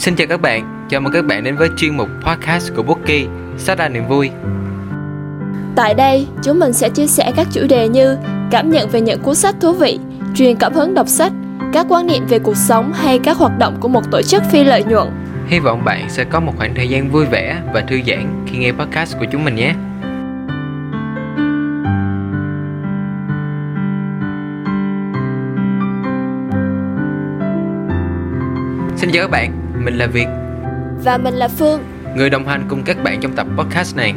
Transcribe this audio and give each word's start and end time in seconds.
Xin 0.00 0.16
chào 0.16 0.26
các 0.26 0.40
bạn, 0.40 0.86
chào 0.88 1.00
mừng 1.00 1.12
các 1.12 1.24
bạn 1.24 1.44
đến 1.44 1.56
với 1.56 1.68
chuyên 1.76 1.96
mục 1.96 2.08
podcast 2.26 2.74
của 2.76 2.82
Bookie, 2.82 3.26
sách 3.56 3.78
ra 3.78 3.88
niềm 3.88 4.08
vui. 4.08 4.30
Tại 5.76 5.94
đây, 5.94 6.26
chúng 6.42 6.58
mình 6.58 6.72
sẽ 6.72 6.88
chia 6.88 7.06
sẻ 7.06 7.32
các 7.36 7.46
chủ 7.52 7.60
đề 7.68 7.88
như 7.88 8.16
cảm 8.50 8.70
nhận 8.70 8.88
về 8.88 9.00
những 9.00 9.22
cuốn 9.22 9.34
sách 9.34 9.54
thú 9.60 9.72
vị, 9.72 9.98
truyền 10.34 10.56
cảm 10.56 10.72
hứng 10.72 10.94
đọc 10.94 11.08
sách, 11.08 11.32
các 11.72 11.86
quan 11.88 12.06
niệm 12.06 12.26
về 12.26 12.38
cuộc 12.38 12.56
sống 12.56 12.92
hay 12.92 13.18
các 13.18 13.36
hoạt 13.36 13.58
động 13.58 13.76
của 13.80 13.88
một 13.88 14.10
tổ 14.10 14.22
chức 14.22 14.42
phi 14.50 14.64
lợi 14.64 14.84
nhuận. 14.84 15.08
Hy 15.46 15.58
vọng 15.58 15.84
bạn 15.84 16.10
sẽ 16.10 16.24
có 16.24 16.40
một 16.40 16.52
khoảng 16.56 16.74
thời 16.74 16.88
gian 16.88 17.10
vui 17.10 17.26
vẻ 17.26 17.62
và 17.72 17.80
thư 17.80 18.00
giãn 18.06 18.44
khi 18.46 18.58
nghe 18.58 18.72
podcast 18.72 19.18
của 19.18 19.26
chúng 19.32 19.44
mình 19.44 19.54
nhé. 19.54 19.74
Xin 28.96 29.10
chào 29.12 29.22
các 29.22 29.30
bạn, 29.30 29.69
mình 29.80 29.94
là 29.98 30.06
Việt, 30.06 30.26
Và 31.04 31.18
mình 31.18 31.34
là 31.34 31.48
Phương. 31.48 31.80
người 32.16 32.30
đồng 32.30 32.46
hành 32.46 32.62
cùng 32.68 32.82
các 32.82 33.02
bạn 33.02 33.20
trong 33.20 33.32
tập 33.32 33.46
podcast 33.56 33.96
này. 33.96 34.14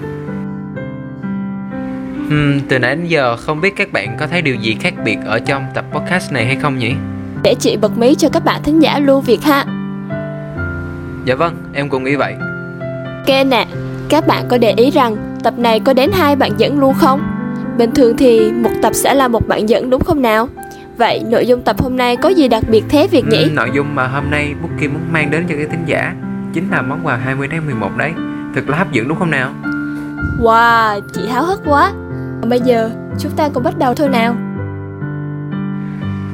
Hmm, 2.29 2.59
từ 2.69 2.79
nãy 2.79 2.95
đến 2.95 3.05
giờ 3.07 3.37
không 3.37 3.61
biết 3.61 3.73
các 3.75 3.91
bạn 3.91 4.17
có 4.19 4.27
thấy 4.27 4.41
điều 4.41 4.55
gì 4.55 4.77
khác 4.79 4.93
biệt 5.05 5.17
ở 5.25 5.39
trong 5.39 5.65
tập 5.73 5.85
podcast 5.93 6.31
này 6.31 6.45
hay 6.45 6.55
không 6.55 6.77
nhỉ? 6.77 6.91
Để 7.43 7.55
chị 7.59 7.77
bật 7.77 7.97
mí 7.97 8.15
cho 8.15 8.29
các 8.29 8.45
bạn 8.45 8.63
thính 8.63 8.81
giả 8.83 8.99
lưu 8.99 9.21
Việt 9.21 9.43
ha. 9.43 9.65
Dạ 11.25 11.35
vâng, 11.35 11.55
em 11.73 11.89
cũng 11.89 12.03
nghĩ 12.03 12.15
vậy. 12.15 12.33
Ok 13.17 13.45
nè, 13.47 13.65
các 14.09 14.27
bạn 14.27 14.45
có 14.49 14.57
để 14.57 14.71
ý 14.77 14.89
rằng 14.91 15.15
tập 15.43 15.53
này 15.57 15.79
có 15.79 15.93
đến 15.93 16.09
hai 16.13 16.35
bạn 16.35 16.51
dẫn 16.57 16.79
luôn 16.79 16.93
không? 16.93 17.21
Bình 17.77 17.91
thường 17.91 18.17
thì 18.17 18.51
một 18.51 18.71
tập 18.81 18.93
sẽ 18.95 19.13
là 19.13 19.27
một 19.27 19.47
bạn 19.47 19.69
dẫn 19.69 19.89
đúng 19.89 20.03
không 20.03 20.21
nào? 20.21 20.49
Vậy 20.97 21.23
nội 21.29 21.47
dung 21.47 21.61
tập 21.61 21.81
hôm 21.81 21.97
nay 21.97 22.17
có 22.17 22.29
gì 22.29 22.47
đặc 22.47 22.63
biệt 22.69 22.83
thế 22.89 23.07
Việt 23.11 23.25
nhỉ? 23.27 23.43
Ừ, 23.43 23.49
nội 23.53 23.69
dung 23.73 23.95
mà 23.95 24.07
hôm 24.07 24.23
nay 24.31 24.55
Bookie 24.61 24.87
muốn 24.87 25.01
mang 25.11 25.31
đến 25.31 25.45
cho 25.49 25.55
các 25.57 25.67
thính 25.71 25.83
giả 25.85 26.15
chính 26.53 26.71
là 26.71 26.81
món 26.81 26.99
quà 27.03 27.15
20 27.15 27.47
tháng 27.51 27.65
11 27.65 27.97
đấy. 27.97 28.11
Thật 28.55 28.69
là 28.69 28.77
hấp 28.77 28.91
dẫn 28.91 29.07
đúng 29.07 29.19
không 29.19 29.31
nào? 29.31 29.51
Wow, 30.39 31.01
chị 31.13 31.21
háo 31.27 31.43
hức 31.45 31.61
quá. 31.65 31.91
Bây 32.49 32.59
giờ 32.59 32.89
chúng 33.19 33.31
ta 33.31 33.49
cùng 33.53 33.63
bắt 33.63 33.77
đầu 33.77 33.93
thôi 33.95 34.09
nào. 34.09 34.35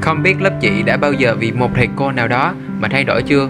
Không 0.02 0.24
biết 0.24 0.42
lớp 0.42 0.52
chị 0.62 0.84
đã 0.84 0.98
bao 0.98 1.14
giờ 1.14 1.36
vì 1.40 1.52
một 1.52 1.70
thầy 1.76 1.88
cô 1.96 2.12
nào 2.12 2.28
đó 2.28 2.54
mà 2.80 2.88
thay 2.92 3.04
đổi 3.04 3.24
chưa? 3.24 3.48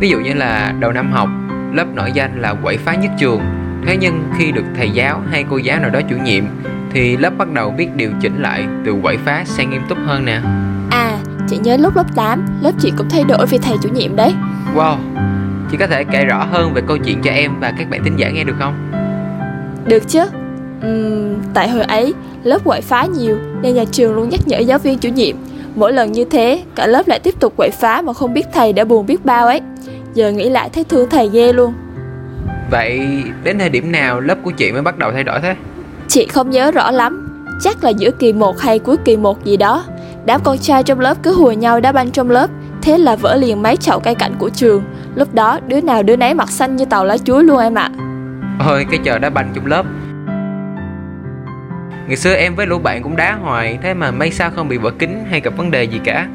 Ví 0.00 0.08
dụ 0.08 0.20
như 0.20 0.34
là 0.34 0.74
đầu 0.80 0.92
năm 0.92 1.12
học, 1.12 1.28
lớp 1.72 1.86
nổi 1.94 2.12
danh 2.14 2.40
là 2.40 2.54
quậy 2.62 2.76
phá 2.76 2.94
nhất 2.94 3.10
trường. 3.18 3.40
Thế 3.86 3.96
nhưng 4.00 4.24
khi 4.38 4.52
được 4.52 4.64
thầy 4.76 4.90
giáo 4.90 5.22
hay 5.30 5.44
cô 5.50 5.56
giáo 5.56 5.80
nào 5.80 5.90
đó 5.90 6.00
chủ 6.10 6.16
nhiệm 6.24 6.44
thì 6.92 7.16
lớp 7.16 7.30
bắt 7.38 7.52
đầu 7.52 7.70
biết 7.70 7.88
điều 7.96 8.10
chỉnh 8.20 8.42
lại 8.42 8.66
từ 8.84 8.94
quậy 9.02 9.16
phá 9.16 9.44
sang 9.44 9.70
nghiêm 9.70 9.82
túc 9.88 9.98
hơn 10.06 10.24
nè. 10.24 10.40
À, 10.90 11.18
chị 11.48 11.58
nhớ 11.58 11.76
lúc 11.76 11.96
lớp 11.96 12.14
8, 12.14 12.46
lớp 12.62 12.72
chị 12.78 12.92
cũng 12.96 13.08
thay 13.10 13.24
đổi 13.24 13.46
vì 13.46 13.58
thầy 13.58 13.76
chủ 13.82 13.88
nhiệm 13.88 14.16
đấy. 14.16 14.34
Wow, 14.74 14.96
chị 15.70 15.76
có 15.76 15.86
thể 15.86 16.04
kể 16.04 16.24
rõ 16.24 16.46
hơn 16.50 16.74
về 16.74 16.82
câu 16.86 16.98
chuyện 16.98 17.22
cho 17.22 17.30
em 17.30 17.60
và 17.60 17.72
các 17.78 17.90
bạn 17.90 18.04
thính 18.04 18.16
giả 18.16 18.30
nghe 18.30 18.44
được 18.44 18.54
không? 18.58 18.90
Được 19.86 20.08
chứ? 20.08 20.20
Ừm, 20.82 21.34
tại 21.54 21.68
hồi 21.68 21.82
ấy, 21.82 22.14
lớp 22.44 22.64
quậy 22.64 22.80
phá 22.80 23.06
nhiều 23.18 23.38
nên 23.62 23.74
nhà 23.74 23.84
trường 23.90 24.14
luôn 24.14 24.28
nhắc 24.28 24.40
nhở 24.46 24.58
giáo 24.58 24.78
viên 24.78 24.98
chủ 24.98 25.08
nhiệm. 25.08 25.36
Mỗi 25.74 25.92
lần 25.92 26.12
như 26.12 26.24
thế, 26.24 26.62
cả 26.74 26.86
lớp 26.86 27.08
lại 27.08 27.18
tiếp 27.18 27.34
tục 27.40 27.52
quậy 27.56 27.70
phá 27.70 28.02
mà 28.02 28.12
không 28.12 28.34
biết 28.34 28.46
thầy 28.52 28.72
đã 28.72 28.84
buồn 28.84 29.06
biết 29.06 29.24
bao 29.24 29.46
ấy. 29.46 29.60
Giờ 30.14 30.32
nghĩ 30.32 30.50
lại 30.50 30.70
thấy 30.72 30.84
thương 30.84 31.10
thầy 31.10 31.28
ghê 31.28 31.52
luôn. 31.52 31.74
Vậy 32.70 33.00
đến 33.44 33.58
thời 33.58 33.68
điểm 33.68 33.92
nào 33.92 34.20
lớp 34.20 34.38
của 34.42 34.50
chị 34.50 34.72
mới 34.72 34.82
bắt 34.82 34.98
đầu 34.98 35.12
thay 35.12 35.24
đổi 35.24 35.40
thế? 35.40 35.56
Chị 36.10 36.26
không 36.26 36.50
nhớ 36.50 36.70
rõ 36.70 36.90
lắm, 36.90 37.28
chắc 37.60 37.84
là 37.84 37.90
giữa 37.90 38.10
kỳ 38.10 38.32
1 38.32 38.60
hay 38.60 38.78
cuối 38.78 38.96
kỳ 39.04 39.16
1 39.16 39.44
gì 39.44 39.56
đó. 39.56 39.84
Đám 40.24 40.40
con 40.44 40.58
trai 40.58 40.82
trong 40.82 41.00
lớp 41.00 41.16
cứ 41.22 41.34
hùa 41.34 41.52
nhau 41.52 41.80
đá 41.80 41.92
banh 41.92 42.10
trong 42.10 42.30
lớp, 42.30 42.50
thế 42.82 42.98
là 42.98 43.16
vỡ 43.16 43.36
liền 43.36 43.62
mấy 43.62 43.76
chậu 43.76 44.00
cây 44.00 44.14
cảnh 44.14 44.32
của 44.38 44.50
trường. 44.50 44.82
Lúc 45.14 45.34
đó 45.34 45.58
đứa 45.66 45.80
nào 45.80 46.02
đứa 46.02 46.16
nấy 46.16 46.34
mặt 46.34 46.50
xanh 46.50 46.76
như 46.76 46.84
tàu 46.84 47.04
lá 47.04 47.18
chuối 47.18 47.44
luôn 47.44 47.58
em 47.58 47.74
ạ. 47.74 47.90
Ôi 48.66 48.86
cái 48.90 49.00
chờ 49.04 49.18
đá 49.18 49.30
banh 49.30 49.52
trong 49.54 49.66
lớp 49.66 49.84
Ngày 52.06 52.16
xưa 52.16 52.34
em 52.34 52.54
với 52.54 52.66
lũ 52.66 52.78
bạn 52.78 53.02
cũng 53.02 53.16
đá 53.16 53.34
hoài 53.42 53.78
Thế 53.82 53.94
mà 53.94 54.10
may 54.10 54.30
sao 54.30 54.50
không 54.56 54.68
bị 54.68 54.76
vỡ 54.76 54.90
kính 54.98 55.24
hay 55.30 55.40
gặp 55.40 55.56
vấn 55.56 55.70
đề 55.70 55.84
gì 55.84 56.00
cả 56.04 56.28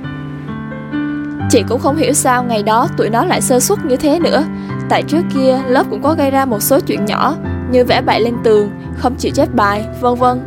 Chị 1.50 1.64
cũng 1.70 1.80
không 1.80 1.96
hiểu 1.96 2.14
sao 2.14 2.44
ngày 2.44 2.64
đó 2.64 2.88
tụi 2.98 3.10
nó 3.10 3.26
lại 3.26 3.42
sơ 3.42 3.60
suất 3.60 3.86
như 3.86 3.96
thế 3.96 4.20
nữa 4.20 4.44
Tại 4.90 5.04
trước 5.04 5.22
kia 5.36 5.60
lớp 5.68 5.84
cũng 5.90 6.02
có 6.02 6.14
gây 6.14 6.32
ra 6.32 6.46
một 6.46 6.62
số 6.62 6.80
chuyện 6.80 7.06
nhỏ 7.06 7.36
Như 7.72 7.86
vẽ 7.86 8.02
bậy 8.02 8.22
lên 8.22 8.36
tường, 8.44 8.70
không 8.98 9.16
chịu 9.16 9.32
chép 9.36 9.54
bài, 9.54 9.86
vân 10.02 10.16
vân. 10.16 10.40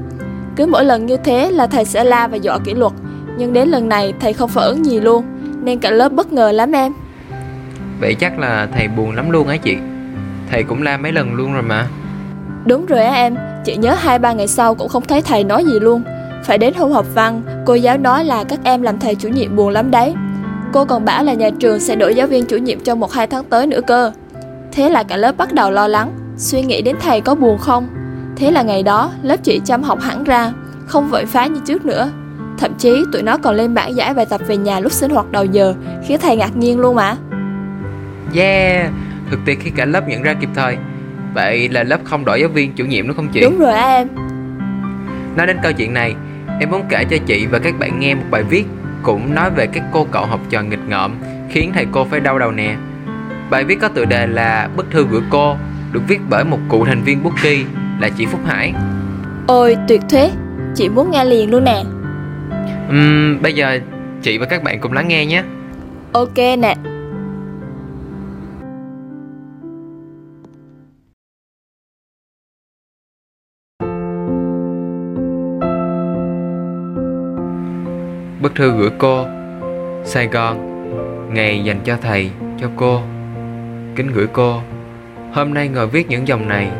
Cứ 0.56 0.66
mỗi 0.66 0.84
lần 0.84 1.06
như 1.06 1.16
thế 1.16 1.50
là 1.50 1.66
thầy 1.66 1.84
sẽ 1.84 2.04
la 2.04 2.26
và 2.26 2.36
dọa 2.36 2.58
kỷ 2.58 2.74
luật. 2.74 2.92
Nhưng 3.38 3.52
đến 3.52 3.68
lần 3.68 3.88
này 3.88 4.12
thầy 4.20 4.32
không 4.32 4.50
phản 4.50 4.64
ứng 4.64 4.84
gì 4.86 5.00
luôn 5.00 5.24
Nên 5.62 5.78
cả 5.78 5.90
lớp 5.90 6.12
bất 6.12 6.32
ngờ 6.32 6.52
lắm 6.52 6.72
em. 6.72 6.92
Vậy 8.00 8.14
chắc 8.14 8.38
là 8.38 8.68
thầy 8.74 8.88
buồn 8.88 9.10
lắm 9.10 9.30
luôn 9.30 9.48
á 9.48 9.56
chị. 9.56 9.76
Thầy 10.50 10.62
cũng 10.62 10.82
la 10.82 10.96
mấy 10.96 11.12
lần 11.12 11.34
luôn 11.34 11.52
rồi 11.52 11.62
mà. 11.62 11.86
Đúng 12.66 12.86
rồi 12.86 13.04
á 13.04 13.14
em, 13.14 13.36
chị 13.64 13.76
nhớ 13.76 13.94
hai 13.98 14.18
ba 14.18 14.32
ngày 14.32 14.48
sau 14.48 14.74
cũng 14.74 14.88
không 14.88 15.02
thấy 15.08 15.22
thầy 15.22 15.44
nói 15.44 15.64
gì 15.64 15.80
luôn. 15.80 16.02
Phải 16.44 16.58
đến 16.58 16.74
hôm 16.74 16.92
học 16.92 17.06
văn, 17.14 17.42
cô 17.66 17.74
giáo 17.74 17.98
nói 17.98 18.24
là 18.24 18.44
các 18.44 18.60
em 18.64 18.82
làm 18.82 18.98
thầy 18.98 19.14
chủ 19.14 19.28
nhiệm 19.28 19.56
buồn 19.56 19.68
lắm 19.68 19.90
đấy. 19.90 20.14
Cô 20.72 20.84
còn 20.84 21.04
bảo 21.04 21.24
là 21.24 21.34
nhà 21.34 21.50
trường 21.60 21.80
sẽ 21.80 21.96
đổi 21.96 22.14
giáo 22.14 22.26
viên 22.26 22.46
chủ 22.46 22.56
nhiệm 22.56 22.80
trong 22.80 23.00
một 23.00 23.12
hai 23.12 23.26
tháng 23.26 23.44
tới 23.44 23.66
nữa 23.66 23.80
cơ. 23.86 24.12
Thế 24.72 24.90
là 24.90 25.02
cả 25.02 25.16
lớp 25.16 25.36
bắt 25.36 25.52
đầu 25.52 25.70
lo 25.70 25.88
lắng 25.88 26.12
Suy 26.38 26.62
nghĩ 26.62 26.82
đến 26.82 26.96
thầy 27.00 27.20
có 27.20 27.34
buồn 27.34 27.58
không? 27.58 27.88
Thế 28.36 28.50
là 28.50 28.62
ngày 28.62 28.82
đó 28.82 29.12
lớp 29.22 29.36
chị 29.42 29.60
chăm 29.64 29.82
học 29.82 30.00
hẳn 30.00 30.24
ra 30.24 30.52
Không 30.86 31.08
vội 31.08 31.24
phá 31.26 31.46
như 31.46 31.60
trước 31.66 31.86
nữa. 31.86 32.10
Thậm 32.58 32.74
chí 32.78 33.04
tụi 33.12 33.22
nó 33.22 33.38
còn 33.38 33.54
lên 33.54 33.74
bảng 33.74 33.96
giải 33.96 34.14
bài 34.14 34.26
tập 34.30 34.40
về 34.46 34.56
nhà 34.56 34.80
lúc 34.80 34.92
sinh 34.92 35.10
hoạt 35.10 35.32
đầu 35.32 35.44
giờ 35.44 35.74
Khiến 36.06 36.18
thầy 36.22 36.36
ngạc 36.36 36.56
nhiên 36.56 36.80
luôn 36.80 36.94
mà. 36.94 37.16
Yeah 38.34 38.90
Thực 39.30 39.38
tiễn 39.44 39.60
khi 39.60 39.70
cả 39.70 39.84
lớp 39.84 40.08
nhận 40.08 40.22
ra 40.22 40.34
kịp 40.34 40.48
thời. 40.54 40.76
Vậy 41.34 41.68
là 41.68 41.82
lớp 41.82 41.98
không 42.04 42.24
đổi 42.24 42.40
giáo 42.40 42.48
viên 42.48 42.72
chủ 42.72 42.84
nhiệm 42.84 43.06
đúng 43.06 43.16
không 43.16 43.28
chị? 43.32 43.40
Đúng 43.40 43.58
rồi 43.58 43.72
á 43.72 43.86
em. 43.86 44.08
Nói 45.36 45.46
đến 45.46 45.56
câu 45.62 45.72
chuyện 45.72 45.94
này 45.94 46.14
Em 46.60 46.70
muốn 46.70 46.82
kể 46.88 47.04
cho 47.10 47.16
chị 47.26 47.46
và 47.46 47.58
các 47.58 47.78
bạn 47.78 48.00
nghe 48.00 48.14
một 48.14 48.24
bài 48.30 48.42
viết 48.42 48.64
Cũng 49.02 49.34
nói 49.34 49.50
về 49.50 49.66
các 49.66 49.84
cô 49.92 50.06
cậu 50.10 50.26
học 50.26 50.40
trò 50.50 50.62
nghịch 50.62 50.88
ngợm 50.88 51.14
Khiến 51.50 51.70
thầy 51.74 51.86
cô 51.92 52.04
phải 52.04 52.20
đau 52.20 52.38
đầu 52.38 52.52
nè. 52.52 52.76
Bài 53.50 53.64
viết 53.64 53.78
có 53.80 53.88
tựa 53.88 54.04
đề 54.04 54.26
là 54.26 54.68
Bức 54.76 54.90
thư 54.90 55.06
gửi 55.10 55.22
cô 55.30 55.56
Được 55.92 56.00
viết 56.08 56.20
bởi 56.30 56.44
một 56.44 56.58
cụ 56.68 56.84
thành 56.84 57.02
viên 57.02 57.22
Bookie 57.22 57.64
là 58.00 58.08
chị 58.18 58.26
Phúc 58.26 58.40
Hải. 58.46 58.74
Ôi 59.46 59.76
tuyệt 59.88 60.00
thế. 60.08 60.30
Chị 60.74 60.88
muốn 60.88 61.10
nghe 61.10 61.24
liền 61.24 61.50
luôn 61.50 61.64
nè. 61.64 61.82
Ừm, 62.88 63.42
Bây 63.42 63.52
giờ 63.52 63.78
chị 64.22 64.38
và 64.38 64.46
các 64.46 64.62
bạn 64.62 64.80
cùng 64.80 64.92
lắng 64.92 65.08
nghe 65.08 65.26
nhé. 65.26 65.42
Ok 66.12 66.36
nè. 66.36 66.74
Bức 78.42 78.54
thư 78.54 78.70
gửi 78.70 78.90
cô 78.98 79.26
Sài 80.04 80.26
Gòn 80.26 80.68
Ngày 81.34 81.64
dành 81.64 81.80
cho 81.84 81.96
thầy, 82.02 82.30
cho 82.60 82.68
cô. 82.76 83.00
Kính 83.96 84.12
gửi 84.14 84.26
cô 84.32 84.60
Hôm 85.32 85.54
nay 85.54 85.68
ngồi 85.68 85.86
viết 85.86 86.08
những 86.08 86.28
dòng 86.28 86.48
này 86.48 86.70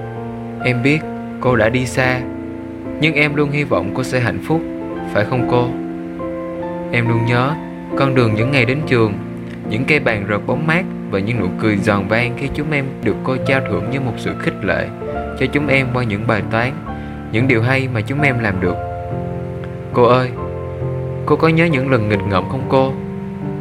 Em 0.64 0.82
biết 0.82 0.98
cô 1.40 1.56
đã 1.56 1.68
đi 1.68 1.86
xa, 1.86 2.20
Nhưng 3.00 3.14
em 3.14 3.34
luôn 3.34 3.50
hy 3.50 3.64
vọng 3.64 3.90
cô 3.94 4.02
sẽ 4.02 4.20
hạnh 4.20 4.38
phúc, 4.44 4.60
Phải 5.14 5.24
không 5.24 5.48
cô? 5.50 5.68
Em 6.92 7.08
luôn 7.08 7.26
nhớ 7.26 7.54
Con 7.96 8.14
đường 8.14 8.34
những 8.34 8.50
ngày 8.50 8.64
đến 8.64 8.78
trường, 8.86 9.12
Những 9.70 9.84
cây 9.84 10.00
bàn 10.00 10.24
rợp 10.26 10.46
bóng 10.46 10.66
mát 10.66 10.84
Và 11.10 11.18
những 11.18 11.40
nụ 11.40 11.46
cười 11.60 11.76
giòn 11.76 12.08
vang 12.08 12.36
khi 12.38 12.48
chúng 12.54 12.70
em 12.70 12.84
được 13.04 13.16
cô 13.24 13.36
trao 13.46 13.60
thưởng 13.68 13.90
như 13.90 14.00
một 14.00 14.14
sự 14.16 14.34
khích 14.38 14.64
lệ, 14.64 14.88
Cho 15.40 15.46
chúng 15.52 15.66
em 15.66 15.86
qua 15.94 16.04
những 16.04 16.26
bài 16.26 16.42
toán, 16.50 16.72
Những 17.32 17.48
điều 17.48 17.62
hay 17.62 17.88
mà 17.94 18.00
chúng 18.00 18.20
em 18.20 18.38
làm 18.38 18.60
được 18.60 18.76
Cô 19.92 20.02
ơi, 20.02 20.30
Cô 21.26 21.36
có 21.36 21.48
nhớ 21.48 21.64
những 21.64 21.90
lần 21.90 22.08
nghịch 22.08 22.22
ngợm 22.28 22.48
không 22.48 22.66
cô? 22.68 22.92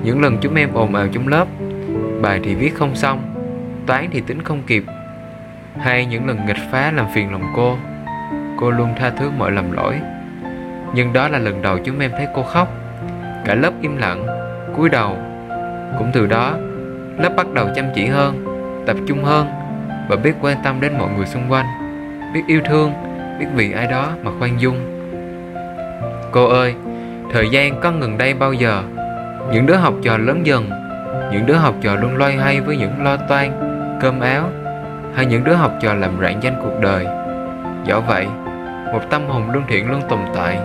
Những 0.03 0.21
lần 0.21 0.37
chúng 0.41 0.55
em 0.55 0.73
ồn 0.73 0.95
ào 0.95 1.07
trong 1.07 1.27
lớp, 1.27 1.47
Bài 2.21 2.39
thì 2.43 2.55
viết 2.55 2.75
không 2.75 2.95
xong 2.95 3.26
Toán 3.87 4.07
thì 4.11 4.21
tính 4.21 4.41
không 4.41 4.63
kịp. 4.67 4.83
Hay 5.79 6.05
những 6.05 6.27
lần 6.27 6.45
nghịch 6.45 6.71
phá 6.71 6.91
làm 6.91 7.05
phiền 7.13 7.31
lòng 7.31 7.43
cô 7.55 7.77
Cô 8.59 8.71
luôn 8.71 8.93
tha 8.99 9.09
thứ 9.09 9.31
mọi 9.37 9.51
lầm 9.51 9.71
lỗi. 9.71 9.95
Nhưng 10.93 11.13
đó 11.13 11.27
là 11.27 11.39
lần 11.39 11.61
đầu 11.61 11.77
chúng 11.85 11.99
em 11.99 12.11
thấy 12.11 12.27
cô 12.35 12.43
khóc. 12.43 12.67
Cả 13.45 13.55
lớp 13.55 13.71
im 13.81 13.97
lặng, 13.97 14.27
cúi 14.75 14.89
đầu. 14.89 15.17
Cũng 15.97 16.11
từ 16.13 16.25
đó, 16.25 16.55
Lớp 17.17 17.33
bắt 17.37 17.53
đầu 17.53 17.67
chăm 17.75 17.85
chỉ 17.95 18.05
hơn, 18.05 18.45
Tập 18.85 18.97
trung 19.07 19.23
hơn 19.23 19.47
Và 20.09 20.15
biết 20.15 20.33
quan 20.41 20.57
tâm 20.63 20.81
đến 20.81 20.93
mọi 20.97 21.09
người 21.17 21.25
xung 21.25 21.51
quanh, 21.51 21.65
Biết 22.33 22.41
yêu 22.47 22.61
thương, 22.65 22.93
Biết 23.39 23.45
vì 23.55 23.71
ai 23.71 23.87
đó 23.87 24.09
mà 24.23 24.31
khoan 24.39 24.61
dung. 24.61 24.77
Cô 26.31 26.47
ơi, 26.47 26.75
Thời 27.31 27.49
gian 27.49 27.81
có 27.81 27.91
ngừng 27.91 28.17
đây 28.17 28.33
bao 28.33 28.53
giờ? 28.53 28.83
Những 29.51 29.65
đứa 29.65 29.75
học 29.75 29.93
trò 30.03 30.17
lớn 30.17 30.45
dần, 30.45 30.69
Những 31.31 31.45
đứa 31.45 31.55
học 31.55 31.75
trò 31.81 31.95
luôn 31.95 32.15
loay 32.15 32.35
hoay 32.35 32.61
với 32.61 32.77
những 32.77 33.03
lo 33.03 33.17
toan. 33.17 33.66
Cơm 33.99 34.19
áo 34.19 34.49
Hay 35.15 35.25
những 35.25 35.43
đứa 35.43 35.53
học 35.53 35.71
trò 35.81 35.93
làm 35.93 36.19
rạng 36.21 36.43
danh 36.43 36.59
cuộc 36.63 36.81
đời. 36.81 37.05
Dẫu 37.85 38.01
vậy, 38.01 38.27
Một 38.93 39.01
tâm 39.09 39.27
hồn 39.27 39.51
lương 39.51 39.63
thiện 39.67 39.91
luôn 39.91 40.01
tồn 40.09 40.19
tại, 40.35 40.59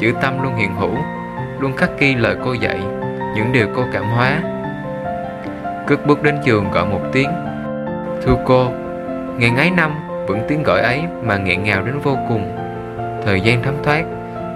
Chữ 0.00 0.12
tâm 0.20 0.42
luôn 0.42 0.54
hiện 0.54 0.76
hữu, 0.76 0.94
Luôn 1.58 1.76
khắc 1.76 1.90
ghi 1.98 2.14
lời 2.14 2.36
cô 2.44 2.52
dạy, 2.52 2.80
Những 3.36 3.52
điều 3.52 3.66
cô 3.76 3.84
cảm 3.92 4.04
hóa. 4.04 4.42
Cất 5.86 6.06
bước 6.06 6.22
đến 6.22 6.38
trường 6.44 6.70
gọi 6.70 6.86
một 6.86 7.00
tiếng, 7.12 7.30
Thưa 8.22 8.36
cô 8.44 8.66
Ngàn 9.38 9.56
ấy 9.56 9.70
năm 9.70 9.90
vẫn 10.26 10.44
tiếng 10.48 10.62
gọi 10.62 10.80
ấy 10.80 11.02
mà 11.22 11.36
nghẹn 11.36 11.62
ngào 11.62 11.82
đến 11.82 11.98
vô 12.02 12.16
cùng. 12.28 12.56
Thời 13.24 13.40
gian 13.40 13.62
thấm 13.62 13.74
thoát, 13.84 14.04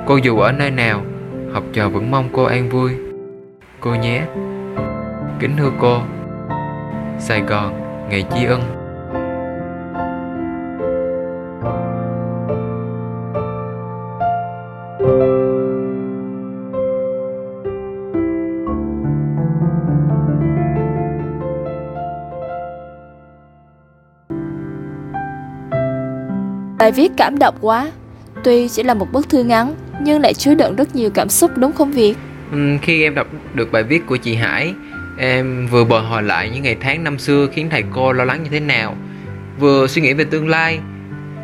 Cô 0.06 0.16
dù 0.16 0.38
ở 0.38 0.52
nơi 0.52 0.70
nào, 0.70 1.00
Học 1.52 1.62
trò 1.72 1.88
vẫn 1.88 2.10
mong 2.10 2.28
cô 2.32 2.44
an 2.44 2.68
vui. 2.68 2.90
Cô 3.80 3.94
nhé, 3.94 4.22
Kính 5.38 5.56
thưa 5.56 5.70
cô, 5.80 5.98
Sài 7.18 7.40
Gòn. 7.40 7.85
Ngày 8.10 8.24
tri 8.34 8.44
ân 8.44 8.62
Bài 26.78 26.92
viết 26.92 27.12
cảm 27.16 27.38
động 27.38 27.54
quá 27.60 27.90
Tuy 28.44 28.68
chỉ 28.68 28.82
là 28.82 28.94
một 28.94 29.12
bức 29.12 29.28
thư 29.28 29.42
ngắn 29.42 29.74
Nhưng 30.00 30.20
lại 30.20 30.34
chứa 30.34 30.54
đựng 30.54 30.76
rất 30.76 30.96
nhiều 30.96 31.10
cảm 31.10 31.28
xúc 31.28 31.50
đúng 31.56 31.72
không 31.72 31.90
Việt? 31.90 32.14
Uhm, 32.52 32.78
Khi 32.82 33.02
em 33.02 33.14
đọc 33.14 33.26
được 33.54 33.72
bài 33.72 33.82
viết 33.82 34.06
của 34.06 34.16
chị 34.16 34.34
Hải 34.34 34.74
Em 35.18 35.66
vừa 35.66 35.84
bồi 35.84 36.02
hồi 36.02 36.22
lại 36.22 36.50
những 36.50 36.62
ngày 36.62 36.76
tháng 36.80 37.04
năm 37.04 37.18
xưa 37.18 37.46
khiến 37.52 37.68
thầy 37.70 37.84
cô 37.92 38.12
lo 38.12 38.24
lắng 38.24 38.42
như 38.42 38.50
thế 38.50 38.60
nào. 38.60 38.96
Vừa 39.58 39.86
suy 39.86 40.02
nghĩ 40.02 40.12
về 40.12 40.24
tương 40.24 40.48
lai 40.48 40.80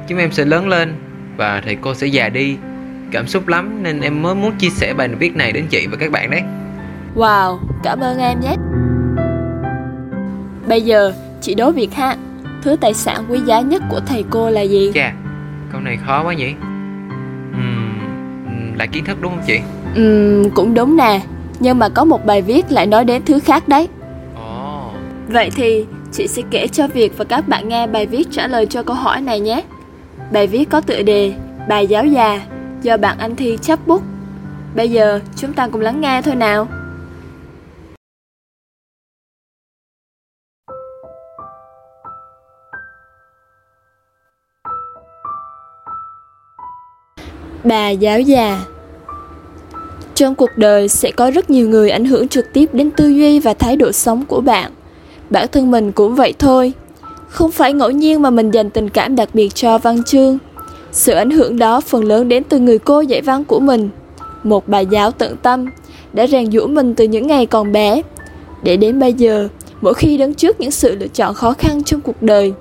Chúng 0.08 0.18
em 0.18 0.32
sẽ 0.32 0.44
lớn 0.44 0.68
lên 0.68 0.94
Và 1.36 1.60
thầy 1.64 1.76
cô 1.80 1.94
sẽ 1.94 2.06
già 2.06 2.28
đi. 2.28 2.56
Cảm 3.12 3.26
xúc 3.26 3.48
lắm 3.48 3.82
nên 3.82 4.00
em 4.00 4.22
mới 4.22 4.34
muốn 4.34 4.52
chia 4.58 4.70
sẻ 4.70 4.94
bài 4.94 5.08
viết 5.08 5.36
này 5.36 5.52
đến 5.52 5.66
chị 5.70 5.86
và 5.86 5.96
các 5.96 6.10
bạn 6.10 6.30
đấy. 6.30 6.42
Wow, 7.14 7.58
cảm 7.82 8.00
ơn 8.00 8.18
em 8.18 8.40
nhé. 8.40 8.54
Bây 10.68 10.82
giờ, 10.82 11.12
chị 11.40 11.54
đố 11.54 11.70
Việt 11.70 11.94
ha. 11.94 12.16
Thứ 12.62 12.76
tài 12.80 12.94
sản 12.94 13.24
quý 13.28 13.40
giá 13.46 13.60
nhất 13.60 13.82
của 13.90 14.00
thầy 14.06 14.24
cô 14.30 14.50
là 14.50 14.60
gì? 14.60 14.90
Chà, 14.94 15.12
câu 15.72 15.80
này 15.80 15.98
khó 16.06 16.22
quá 16.24 16.34
nhỉ. 16.34 16.54
Uhm, 17.50 18.74
Là 18.78 18.86
kiến 18.86 19.04
thức 19.04 19.18
đúng 19.20 19.32
không 19.32 19.44
chị? 19.46 19.60
Ừm, 19.94 20.50
cũng 20.50 20.74
đúng 20.74 20.96
nè 20.96 21.20
Nhưng 21.62 21.78
mà 21.78 21.88
có 21.88 22.04
một 22.04 22.26
bài 22.26 22.42
viết 22.42 22.72
lại 22.72 22.86
nói 22.86 23.04
đến 23.04 23.22
thứ 23.24 23.38
khác 23.38 23.68
đấy. 23.68 23.88
Vậy 25.28 25.50
thì 25.56 25.86
chị 26.12 26.26
sẽ 26.26 26.42
kể 26.50 26.68
cho 26.68 26.86
Việt 26.88 27.18
và 27.18 27.24
các 27.24 27.48
bạn 27.48 27.68
nghe 27.68 27.86
bài 27.86 28.06
viết 28.06 28.28
trả 28.30 28.46
lời 28.46 28.66
cho 28.66 28.82
câu 28.82 28.96
hỏi 28.96 29.20
này 29.20 29.40
nhé. 29.40 29.62
Bài 30.32 30.46
viết 30.46 30.70
có 30.70 30.80
tựa 30.80 31.02
đề 31.02 31.32
Bài 31.68 31.86
giáo 31.86 32.06
già 32.06 32.46
do 32.82 32.96
bạn 32.96 33.18
Anh 33.18 33.36
Thi 33.36 33.58
chấp 33.62 33.86
bút. 33.86 34.02
Bây 34.74 34.90
giờ 34.90 35.20
chúng 35.36 35.52
ta 35.52 35.68
cùng 35.68 35.80
lắng 35.80 36.00
nghe 36.00 36.22
thôi 36.22 36.34
nào. 36.34 36.68
Bà 47.64 47.88
giáo 47.88 48.20
già 48.20 48.64
trong 50.14 50.34
cuộc 50.34 50.50
đời 50.56 50.88
sẽ 50.88 51.10
có 51.10 51.30
rất 51.30 51.50
nhiều 51.50 51.68
người 51.68 51.90
ảnh 51.90 52.04
hưởng 52.04 52.28
trực 52.28 52.52
tiếp 52.52 52.74
đến 52.74 52.90
tư 52.90 53.08
duy 53.08 53.40
và 53.40 53.54
thái 53.54 53.76
độ 53.76 53.92
sống 53.92 54.24
của 54.28 54.40
bạn. 54.40 54.72
Bản 55.30 55.48
thân 55.52 55.70
mình 55.70 55.92
cũng 55.92 56.14
vậy 56.14 56.34
thôi. 56.38 56.72
Không 57.28 57.50
phải 57.50 57.72
ngẫu 57.72 57.90
nhiên 57.90 58.22
mà 58.22 58.30
mình 58.30 58.50
dành 58.50 58.70
tình 58.70 58.88
cảm 58.88 59.16
đặc 59.16 59.28
biệt 59.34 59.54
cho 59.54 59.78
văn 59.78 60.02
chương. 60.02 60.38
Sự 60.92 61.12
ảnh 61.12 61.30
hưởng 61.30 61.58
đó 61.58 61.80
phần 61.80 62.04
lớn 62.04 62.28
đến 62.28 62.44
từ 62.44 62.58
người 62.58 62.78
cô 62.78 63.00
dạy 63.00 63.22
văn 63.22 63.44
của 63.44 63.60
mình. 63.60 63.88
Một 64.44 64.68
bà 64.68 64.80
giáo 64.80 65.10
tận 65.10 65.36
tâm, 65.42 65.66
đã 66.12 66.26
rèn 66.26 66.52
giũa 66.52 66.66
mình 66.66 66.94
từ 66.94 67.04
những 67.04 67.26
ngày 67.26 67.46
còn 67.46 67.72
bé. 67.72 68.02
Để 68.62 68.76
đến 68.76 68.98
bây 68.98 69.12
giờ, 69.12 69.48
mỗi 69.80 69.94
khi 69.94 70.18
đứng 70.18 70.34
trước 70.34 70.60
những 70.60 70.70
sự 70.70 70.96
lựa 70.96 71.06
chọn 71.06 71.34
khó 71.34 71.52
khăn 71.52 71.84
trong 71.84 72.00
cuộc 72.00 72.22
đời, 72.22 72.52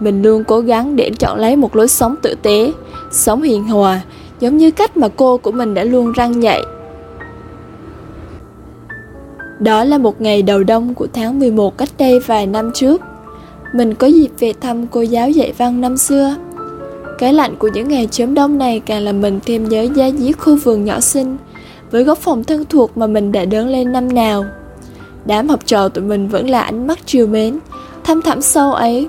mình 0.00 0.22
luôn 0.22 0.44
cố 0.44 0.60
gắng 0.60 0.96
để 0.96 1.10
chọn 1.18 1.38
lấy 1.38 1.56
một 1.56 1.76
lối 1.76 1.88
sống 1.88 2.14
tử 2.22 2.34
tế, 2.42 2.72
sống 3.10 3.42
hiền 3.42 3.64
hòa, 3.64 4.00
giống 4.40 4.56
như 4.56 4.70
cách 4.70 4.96
mà 4.96 5.08
cô 5.16 5.38
của 5.38 5.52
mình 5.52 5.74
đã 5.74 5.84
luôn 5.84 6.12
răng 6.12 6.42
dạy. 6.42 6.62
Đó 9.62 9.84
là 9.84 9.98
một 9.98 10.20
ngày 10.20 10.42
đầu 10.42 10.62
đông 10.62 10.94
của 10.94 11.06
tháng 11.12 11.38
11 11.38 11.78
cách 11.78 11.88
đây 11.98 12.20
vài 12.20 12.46
năm 12.46 12.70
trước. 12.74 13.00
Mình 13.74 13.94
có 13.94 14.06
dịp 14.06 14.30
về 14.38 14.52
thăm 14.60 14.86
cô 14.86 15.02
giáo 15.02 15.30
dạy 15.30 15.52
văn 15.58 15.80
năm 15.80 15.96
xưa. 15.96 16.36
Cái 17.18 17.32
lạnh 17.32 17.56
của 17.58 17.68
những 17.68 17.88
ngày 17.88 18.08
chớm 18.10 18.34
đông 18.34 18.58
này 18.58 18.80
càng 18.80 19.02
làm 19.02 19.20
mình 19.20 19.40
thêm 19.46 19.68
nhớ 19.68 19.86
giá 19.94 20.10
diết 20.10 20.38
khu 20.38 20.56
vườn 20.56 20.84
nhỏ 20.84 21.00
xinh 21.00 21.36
với 21.90 22.04
góc 22.04 22.18
phòng 22.18 22.44
thân 22.44 22.64
thuộc 22.68 22.96
mà 22.96 23.06
mình 23.06 23.32
đã 23.32 23.44
đớn 23.44 23.68
lên 23.68 23.92
năm 23.92 24.14
nào. 24.14 24.44
Đám 25.24 25.48
học 25.48 25.60
trò 25.66 25.88
tụi 25.88 26.04
mình 26.04 26.28
vẫn 26.28 26.50
là 26.50 26.60
ánh 26.60 26.86
mắt 26.86 26.98
chiều 27.06 27.26
mến, 27.26 27.58
thăm 28.04 28.22
thẳm 28.22 28.40
sâu 28.40 28.72
ấy. 28.72 29.08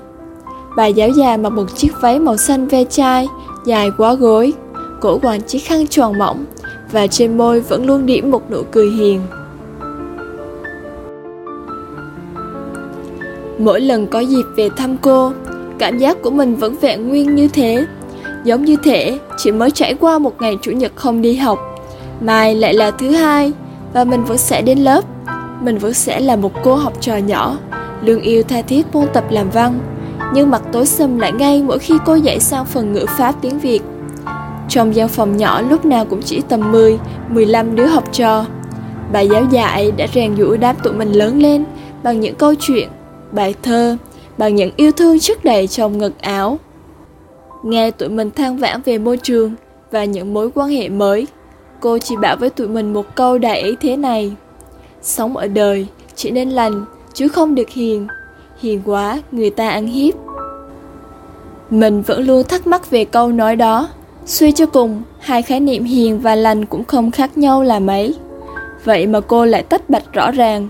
Bà 0.76 0.86
giáo 0.86 1.08
già 1.08 1.36
mặc 1.36 1.50
một 1.50 1.76
chiếc 1.76 2.00
váy 2.00 2.18
màu 2.18 2.36
xanh 2.36 2.68
ve 2.68 2.84
chai, 2.84 3.28
dài 3.66 3.90
quá 3.98 4.14
gối, 4.14 4.52
cổ 5.00 5.18
quàng 5.18 5.42
chiếc 5.42 5.58
khăn 5.58 5.86
tròn 5.86 6.18
mỏng 6.18 6.44
và 6.92 7.06
trên 7.06 7.38
môi 7.38 7.60
vẫn 7.60 7.86
luôn 7.86 8.06
điểm 8.06 8.30
một 8.30 8.50
nụ 8.50 8.62
cười 8.72 8.90
hiền. 8.90 9.20
Mỗi 13.58 13.80
lần 13.80 14.06
có 14.06 14.20
dịp 14.20 14.44
về 14.56 14.68
thăm 14.76 14.96
cô, 14.96 15.32
cảm 15.78 15.98
giác 15.98 16.22
của 16.22 16.30
mình 16.30 16.56
vẫn 16.56 16.76
vẹn 16.80 17.08
nguyên 17.08 17.34
như 17.34 17.48
thế. 17.48 17.86
Giống 18.44 18.64
như 18.64 18.76
thể 18.84 19.18
chỉ 19.36 19.52
mới 19.52 19.70
trải 19.70 19.94
qua 19.94 20.18
một 20.18 20.40
ngày 20.40 20.56
chủ 20.62 20.70
nhật 20.70 20.92
không 20.94 21.22
đi 21.22 21.36
học, 21.36 21.58
mai 22.20 22.54
lại 22.54 22.74
là 22.74 22.90
thứ 22.90 23.10
hai 23.10 23.52
và 23.92 24.04
mình 24.04 24.24
vẫn 24.24 24.38
sẽ 24.38 24.62
đến 24.62 24.78
lớp. 24.78 25.04
Mình 25.60 25.78
vẫn 25.78 25.94
sẽ 25.94 26.20
là 26.20 26.36
một 26.36 26.52
cô 26.62 26.74
học 26.74 26.92
trò 27.00 27.16
nhỏ, 27.16 27.58
lương 28.02 28.20
yêu 28.20 28.42
tha 28.42 28.62
thiết 28.62 28.86
môn 28.92 29.06
tập 29.12 29.24
làm 29.30 29.50
văn, 29.50 29.78
nhưng 30.34 30.50
mặt 30.50 30.62
tối 30.72 30.86
sầm 30.86 31.18
lại 31.18 31.32
ngay 31.32 31.62
mỗi 31.62 31.78
khi 31.78 31.94
cô 32.04 32.14
dạy 32.14 32.40
sang 32.40 32.64
phần 32.64 32.92
ngữ 32.92 33.06
pháp 33.08 33.34
tiếng 33.40 33.58
Việt. 33.58 33.82
Trong 34.68 34.94
gian 34.94 35.08
phòng 35.08 35.36
nhỏ 35.36 35.60
lúc 35.60 35.84
nào 35.84 36.04
cũng 36.04 36.22
chỉ 36.22 36.42
tầm 36.48 36.72
10, 36.72 36.98
15 37.28 37.76
đứa 37.76 37.86
học 37.86 38.04
trò. 38.12 38.44
Bà 39.12 39.20
giáo 39.20 39.44
dạy 39.50 39.92
đã 39.96 40.06
rèn 40.14 40.36
dũa 40.36 40.56
đám 40.56 40.76
tụi 40.82 40.92
mình 40.92 41.12
lớn 41.12 41.42
lên 41.42 41.64
bằng 42.02 42.20
những 42.20 42.34
câu 42.34 42.54
chuyện, 42.54 42.88
bài 43.34 43.54
thơ, 43.62 43.96
bằng 44.38 44.54
những 44.54 44.70
yêu 44.76 44.92
thương 44.92 45.18
chất 45.18 45.44
đầy 45.44 45.66
trong 45.66 45.98
ngực 45.98 46.20
áo. 46.20 46.58
Nghe 47.62 47.90
tụi 47.90 48.08
mình 48.08 48.30
than 48.30 48.56
vãn 48.56 48.82
về 48.82 48.98
môi 48.98 49.16
trường 49.16 49.54
và 49.90 50.04
những 50.04 50.34
mối 50.34 50.50
quan 50.54 50.68
hệ 50.68 50.88
mới, 50.88 51.26
cô 51.80 51.98
chỉ 51.98 52.16
bảo 52.16 52.36
với 52.36 52.50
tụi 52.50 52.68
mình 52.68 52.92
một 52.92 53.14
câu 53.14 53.38
đại 53.38 53.62
ý 53.62 53.76
thế 53.80 53.96
này. 53.96 54.32
Sống 55.02 55.36
ở 55.36 55.46
đời 55.46 55.86
chỉ 56.14 56.30
nên 56.30 56.50
lành 56.50 56.84
chứ 57.14 57.28
không 57.28 57.54
được 57.54 57.70
hiền. 57.70 58.06
Hiền 58.60 58.82
quá 58.84 59.22
người 59.32 59.50
ta 59.50 59.68
ăn 59.68 59.86
hiếp. 59.86 60.14
Mình 61.70 62.02
vẫn 62.02 62.26
luôn 62.26 62.44
thắc 62.44 62.66
mắc 62.66 62.90
về 62.90 63.04
câu 63.04 63.32
nói 63.32 63.56
đó. 63.56 63.88
Suy 64.26 64.52
cho 64.52 64.66
cùng, 64.66 65.02
hai 65.20 65.42
khái 65.42 65.60
niệm 65.60 65.84
hiền 65.84 66.18
và 66.18 66.34
lành 66.34 66.66
cũng 66.66 66.84
không 66.84 67.10
khác 67.10 67.38
nhau 67.38 67.62
là 67.62 67.78
mấy. 67.78 68.14
Vậy 68.84 69.06
mà 69.06 69.20
cô 69.20 69.44
lại 69.44 69.62
tách 69.62 69.90
bạch 69.90 70.12
rõ 70.12 70.30
ràng. 70.30 70.68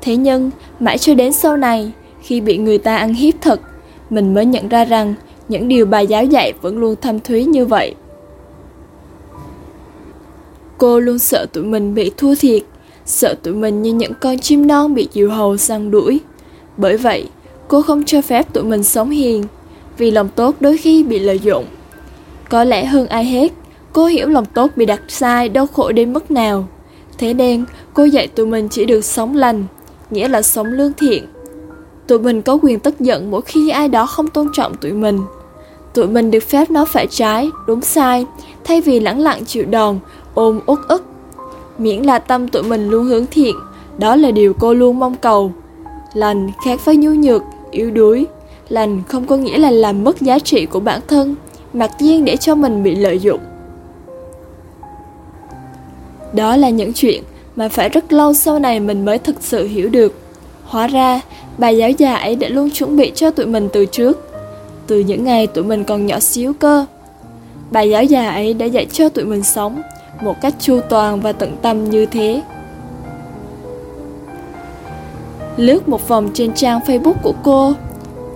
Thế 0.00 0.16
nhưng, 0.16 0.50
mãi 0.80 0.98
cho 0.98 1.14
đến 1.14 1.32
sau 1.32 1.56
này, 1.56 1.92
khi 2.22 2.40
bị 2.40 2.58
người 2.58 2.78
ta 2.78 2.96
ăn 2.96 3.14
hiếp 3.14 3.34
thật, 3.40 3.60
mình 4.10 4.34
mới 4.34 4.46
nhận 4.46 4.68
ra 4.68 4.84
rằng 4.84 5.14
những 5.48 5.68
điều 5.68 5.86
bà 5.86 6.00
giáo 6.00 6.24
dạy 6.24 6.52
vẫn 6.62 6.78
luôn 6.78 6.96
thâm 7.00 7.20
thúy 7.20 7.44
như 7.44 7.66
vậy. 7.66 7.94
Cô 10.78 11.00
luôn 11.00 11.18
sợ 11.18 11.46
tụi 11.52 11.64
mình 11.64 11.94
bị 11.94 12.10
thua 12.16 12.34
thiệt, 12.34 12.62
sợ 13.04 13.34
tụi 13.42 13.54
mình 13.54 13.82
như 13.82 13.92
những 13.92 14.12
con 14.20 14.38
chim 14.38 14.66
non 14.66 14.94
bị 14.94 15.08
diều 15.12 15.30
hầu 15.30 15.56
săn 15.56 15.90
đuổi. 15.90 16.20
Bởi 16.76 16.96
vậy, 16.96 17.28
cô 17.68 17.82
không 17.82 18.04
cho 18.04 18.22
phép 18.22 18.52
tụi 18.52 18.64
mình 18.64 18.82
sống 18.82 19.10
hiền, 19.10 19.44
vì 19.98 20.10
lòng 20.10 20.28
tốt 20.28 20.54
đôi 20.60 20.76
khi 20.76 21.02
bị 21.02 21.18
lợi 21.18 21.38
dụng. 21.38 21.64
Có 22.48 22.64
lẽ 22.64 22.84
hơn 22.84 23.06
ai 23.06 23.24
hết, 23.24 23.52
cô 23.92 24.06
hiểu 24.06 24.28
lòng 24.28 24.44
tốt 24.44 24.70
bị 24.76 24.86
đặt 24.86 25.02
sai 25.08 25.48
đau 25.48 25.66
khổ 25.66 25.92
đến 25.92 26.12
mức 26.12 26.30
nào. 26.30 26.68
Thế 27.18 27.34
nên, 27.34 27.64
cô 27.94 28.04
dạy 28.04 28.26
tụi 28.26 28.46
mình 28.46 28.68
chỉ 28.68 28.84
được 28.84 29.04
sống 29.04 29.36
lành, 29.36 29.64
nghĩa 30.10 30.28
là 30.28 30.42
sống 30.42 30.66
lương 30.66 30.92
thiện. 30.92 31.24
Tụi 32.06 32.18
mình 32.18 32.42
có 32.42 32.58
quyền 32.62 32.78
tức 32.78 33.00
giận 33.00 33.30
mỗi 33.30 33.42
khi 33.42 33.68
ai 33.68 33.88
đó 33.88 34.06
không 34.06 34.28
tôn 34.28 34.48
trọng 34.52 34.74
tụi 34.74 34.92
mình. 34.92 35.18
Tụi 35.94 36.06
mình 36.06 36.30
được 36.30 36.42
phép 36.42 36.70
nói 36.70 36.86
phải 36.86 37.06
trái, 37.10 37.50
đúng 37.66 37.80
sai, 37.80 38.26
thay 38.64 38.80
vì 38.80 39.00
lẳng 39.00 39.20
lặng 39.20 39.44
chịu 39.44 39.64
đòn, 39.64 39.98
ôm 40.34 40.60
uất 40.66 40.78
ức. 40.88 41.04
Miễn 41.78 42.02
là 42.02 42.18
tâm 42.18 42.48
tụi 42.48 42.62
mình 42.62 42.88
luôn 42.88 43.04
hướng 43.04 43.26
thiện, 43.30 43.56
đó 43.98 44.16
là 44.16 44.30
điều 44.30 44.54
cô 44.54 44.74
luôn 44.74 44.98
mong 44.98 45.14
cầu. 45.14 45.52
Lành 46.14 46.50
khác 46.64 46.84
với 46.84 46.96
nhu 46.96 47.10
nhược, 47.10 47.42
yếu 47.70 47.90
đuối. 47.90 48.26
Lành 48.68 49.02
không 49.08 49.26
có 49.26 49.36
nghĩa 49.36 49.58
là 49.58 49.70
làm 49.70 50.04
mất 50.04 50.20
giá 50.20 50.38
trị 50.38 50.66
của 50.66 50.80
bản 50.80 51.00
thân, 51.08 51.34
mặc 51.72 51.90
nhiên 52.00 52.24
để 52.24 52.36
cho 52.36 52.54
mình 52.54 52.82
bị 52.82 52.94
lợi 52.94 53.18
dụng. 53.18 53.40
Đó 56.32 56.56
là 56.56 56.70
những 56.70 56.92
chuyện 56.92 57.22
mà 57.56 57.68
phải 57.68 57.88
rất 57.88 58.12
lâu 58.12 58.34
sau 58.34 58.58
này 58.58 58.80
mình 58.80 59.04
mới 59.04 59.18
thực 59.18 59.36
sự 59.40 59.66
hiểu 59.66 59.88
được. 59.88 60.21
Hóa 60.72 60.86
ra, 60.86 61.20
bà 61.58 61.68
giáo 61.68 61.90
già 61.90 62.14
ấy 62.14 62.36
đã 62.36 62.48
luôn 62.48 62.70
chuẩn 62.70 62.96
bị 62.96 63.12
cho 63.14 63.30
tụi 63.30 63.46
mình 63.46 63.68
từ 63.72 63.86
trước. 63.86 64.28
Từ 64.86 64.98
những 65.00 65.24
ngày 65.24 65.46
tụi 65.46 65.64
mình 65.64 65.84
còn 65.84 66.06
nhỏ 66.06 66.20
xíu 66.20 66.52
cơ. 66.52 66.86
Bà 67.70 67.82
giáo 67.82 68.04
già 68.04 68.30
ấy 68.30 68.54
đã 68.54 68.66
dạy 68.66 68.86
cho 68.92 69.08
tụi 69.08 69.24
mình 69.24 69.42
sống 69.42 69.82
một 70.22 70.34
cách 70.40 70.54
chu 70.60 70.80
toàn 70.88 71.20
và 71.20 71.32
tận 71.32 71.56
tâm 71.62 71.90
như 71.90 72.06
thế. 72.06 72.42
Lướt 75.56 75.88
một 75.88 76.08
vòng 76.08 76.30
trên 76.34 76.52
trang 76.54 76.80
Facebook 76.86 77.22
của 77.22 77.34
cô, 77.42 77.72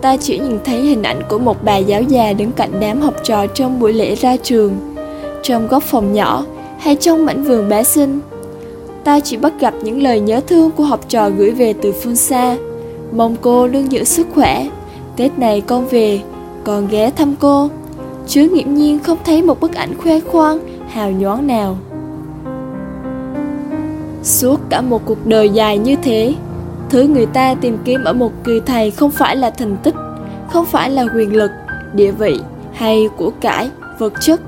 ta 0.02 0.16
chỉ 0.16 0.38
nhìn 0.38 0.59
thấy 0.64 0.81
hình 0.83 1.02
ảnh 1.02 1.21
của 1.28 1.38
một 1.38 1.64
bà 1.64 1.76
giáo 1.76 2.02
già 2.02 2.33
đứng 2.33 2.52
cạnh 2.52 2.81
đám 2.81 3.00
học 3.00 3.14
trò 3.25 3.47
trong 3.47 3.81
buổi 3.81 3.93
lễ 3.93 4.14
ra 4.14 4.37
trường, 4.37 4.95
trong 5.43 5.69
góc 5.69 5.83
phòng 5.83 6.12
nhỏ 6.12 6.45
hay 6.78 6.97
trong 6.97 7.26
mảnh 7.26 7.45
vườn 7.45 7.69
bé 7.69 7.83
xinh. 7.83 8.21
Ta 9.06 9.20
chỉ 9.20 9.36
bắt 9.36 9.52
gặp 9.60 9.75
những 9.82 10.02
lời 10.02 10.20
nhớ 10.20 10.40
thương 10.46 10.70
của 10.70 10.84
học 10.84 11.00
trò 11.08 11.30
gửi 11.30 11.50
về 11.50 11.75
từ 11.82 11.92
phương 11.92 12.16
xa, 12.16 12.56
mong 13.12 13.36
cô 13.40 13.66
luôn 13.66 13.92
giữ 13.92 14.04
sức 14.04 14.26
khỏe. 14.34 14.68
Tết 15.16 15.38
này 15.38 15.60
con 15.60 15.86
về, 15.86 16.20
con 16.64 16.88
ghé 16.88 17.10
thăm 17.10 17.34
cô. 17.40 17.68
Chứ 18.26 18.48
nghiễm 18.52 18.75
nhiên 18.75 18.98
không 18.98 19.18
thấy 19.25 19.42
một 19.42 19.60
bức 19.60 19.75
ảnh 19.75 19.98
khoe 19.98 20.20
khoang, 20.20 20.58
hào 20.88 21.10
nhoáng 21.10 21.46
nào. 21.46 21.78
Suốt 24.22 24.60
cả 24.70 24.80
một 24.80 25.02
cuộc 25.04 25.26
đời 25.26 25.48
dài 25.48 25.78
như 25.78 25.96
thế, 26.02 26.34
thứ 26.90 27.02
người 27.02 27.26
ta 27.26 27.54
tìm 27.54 27.78
kiếm 27.84 28.04
ở 28.04 28.12
một 28.12 28.32
người 28.44 28.60
thầy 28.60 28.90
không 28.90 29.10
phải 29.10 29.36
là 29.36 29.50
thành 29.50 29.76
tích, 29.82 29.94
không 30.50 30.64
phải 30.64 30.90
là 30.90 31.04
quyền 31.14 31.36
lực, 31.36 31.50
địa 31.94 32.10
vị 32.10 32.40
hay 32.72 33.08
của 33.16 33.30
cải, 33.40 33.70
vật 33.98 34.12
chất. 34.20 34.40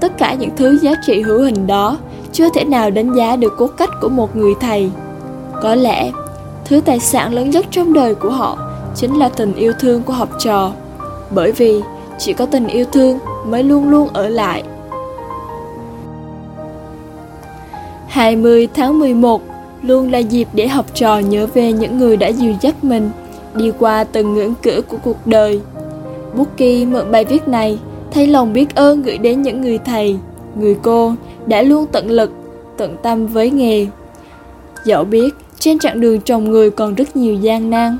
Tất 0.00 0.18
cả 0.18 0.34
những 0.34 0.50
thứ 0.56 0.78
giá 0.78 0.94
trị 1.06 1.22
hữu 1.22 1.42
hình 1.42 1.66
đó 1.66 1.98
chưa 2.36 2.48
thể 2.50 2.64
nào 2.64 2.90
đánh 2.90 3.12
giá 3.14 3.36
được 3.36 3.56
cốt 3.56 3.70
cách 3.76 3.90
của 4.00 4.08
một 4.08 4.36
người 4.36 4.54
thầy. 4.60 4.90
Có 5.62 5.74
lẽ, 5.74 6.10
thứ 6.64 6.80
tài 6.84 7.00
sản 7.00 7.34
lớn 7.34 7.50
nhất 7.50 7.66
trong 7.70 7.92
đời 7.92 8.14
của 8.14 8.30
họ 8.30 8.58
chính 8.94 9.18
là 9.18 9.28
tình 9.28 9.54
yêu 9.54 9.72
thương 9.80 10.02
của 10.02 10.12
học 10.12 10.28
trò. 10.38 10.72
Bởi 11.30 11.52
vì 11.52 11.82
chỉ 12.18 12.32
có 12.32 12.46
tình 12.46 12.66
yêu 12.66 12.84
thương 12.92 13.18
mới 13.46 13.62
luôn 13.62 13.88
luôn 13.88 14.08
ở 14.12 14.28
lại. 14.28 14.62
20 18.08 18.68
tháng 18.74 18.98
11 18.98 19.42
luôn 19.82 20.12
là 20.12 20.18
dịp 20.18 20.48
để 20.52 20.68
học 20.68 20.86
trò 20.94 21.18
nhớ 21.18 21.46
về 21.54 21.72
những 21.72 21.98
người 21.98 22.16
đã 22.16 22.28
dìu 22.28 22.54
dắt 22.60 22.84
mình 22.84 23.10
đi 23.54 23.72
qua 23.78 24.04
từng 24.04 24.34
ngưỡng 24.34 24.54
cửa 24.62 24.80
của 24.88 24.96
cuộc 25.02 25.26
đời. 25.26 25.60
Bookie 26.34 26.84
mượn 26.84 27.10
bài 27.10 27.24
viết 27.24 27.48
này 27.48 27.78
thay 28.10 28.26
lòng 28.26 28.52
biết 28.52 28.74
ơn 28.74 29.02
gửi 29.02 29.18
đến 29.18 29.42
những 29.42 29.60
người 29.60 29.78
thầy, 29.78 30.18
người 30.54 30.76
cô 30.82 31.12
đã 31.46 31.62
luôn 31.62 31.86
tận 31.92 32.10
lực, 32.10 32.30
tận 32.76 32.96
tâm 33.02 33.26
với 33.26 33.50
nghề. 33.50 33.86
Dẫu 34.84 35.04
biết 35.04 35.34
trên 35.58 35.78
chặng 35.78 36.00
đường 36.00 36.20
trồng 36.20 36.50
người 36.50 36.70
còn 36.70 36.94
rất 36.94 37.16
nhiều 37.16 37.34
gian 37.34 37.70
nan, 37.70 37.98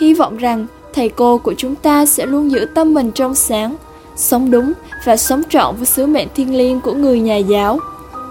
hy 0.00 0.14
vọng 0.14 0.36
rằng 0.36 0.66
thầy 0.94 1.08
cô 1.08 1.38
của 1.38 1.54
chúng 1.56 1.74
ta 1.74 2.06
sẽ 2.06 2.26
luôn 2.26 2.50
giữ 2.50 2.66
tâm 2.74 2.94
mình 2.94 3.10
trong 3.10 3.34
sáng, 3.34 3.76
sống 4.16 4.50
đúng 4.50 4.72
và 5.04 5.16
sống 5.16 5.42
trọn 5.48 5.76
với 5.76 5.86
sứ 5.86 6.06
mệnh 6.06 6.28
thiêng 6.34 6.56
liêng 6.56 6.80
của 6.80 6.92
người 6.92 7.20
nhà 7.20 7.36
giáo. 7.36 7.78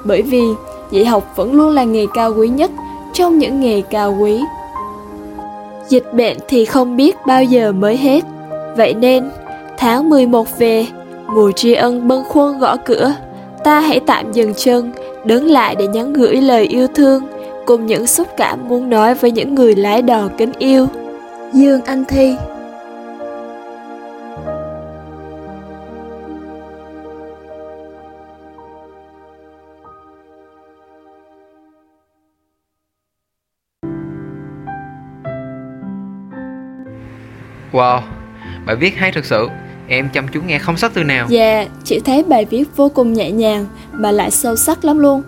Bởi 0.03 0.21
vì 0.21 0.43
dạy 0.91 1.05
học 1.05 1.33
vẫn 1.35 1.53
luôn 1.53 1.69
là 1.69 1.83
nghề 1.83 2.05
cao 2.13 2.33
quý 2.37 2.47
nhất 2.47 2.71
trong 3.13 3.37
những 3.39 3.59
nghề 3.59 3.81
cao 3.81 4.17
quý. 4.21 4.41
Dịch 5.89 6.13
bệnh 6.13 6.37
thì 6.47 6.65
không 6.65 6.97
biết 6.97 7.15
bao 7.27 7.43
giờ 7.43 7.71
mới 7.71 7.97
hết. 7.97 8.23
Vậy 8.77 8.93
nên, 8.93 9.29
tháng 9.77 10.09
11 10.09 10.57
về, 10.57 10.87
mùa 11.27 11.51
tri 11.51 11.73
ân 11.73 12.07
bâng 12.07 12.23
khuâng 12.23 12.59
gõ 12.59 12.77
cửa, 12.85 13.13
ta 13.63 13.79
hãy 13.79 13.99
tạm 14.07 14.31
dừng 14.31 14.53
chân, 14.53 14.91
đứng 15.25 15.51
lại 15.51 15.75
để 15.79 15.87
nhắn 15.87 16.13
gửi 16.13 16.35
lời 16.35 16.67
yêu 16.67 16.87
thương, 16.87 17.23
cùng 17.65 17.85
những 17.85 18.07
xúc 18.07 18.27
cảm 18.37 18.67
muốn 18.67 18.89
nói 18.89 19.15
với 19.15 19.31
những 19.31 19.55
người 19.55 19.75
lái 19.75 20.01
đò 20.01 20.29
kính 20.37 20.51
yêu. 20.59 20.87
Dương 21.53 21.81
Anh 21.85 22.05
Thi 22.05 22.35
Wow, 37.71 38.01
bài 38.65 38.75
viết 38.75 38.95
hay 38.97 39.11
thực 39.11 39.25
sự 39.25 39.47
Em 39.87 40.09
chăm 40.09 40.27
chú 40.27 40.41
nghe 40.41 40.59
không 40.59 40.77
sót 40.77 40.93
từ 40.93 41.03
nào. 41.03 41.27
Dạ, 41.29 41.55
yeah, 41.55 41.69
chị 41.83 41.99
thấy 42.05 42.23
bài 42.23 42.45
viết 42.45 42.63
vô 42.75 42.89
cùng 42.89 43.13
nhẹ 43.13 43.31
nhàng 43.31 43.65
Mà 43.91 44.11
lại 44.11 44.31
sâu 44.31 44.55
sắc 44.55 44.85
lắm 44.85 44.99
luôn. 44.99 45.21